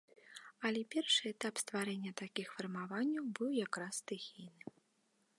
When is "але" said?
0.67-0.79